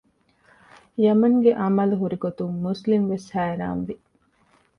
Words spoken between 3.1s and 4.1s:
ވެސް ހައިރާން ވި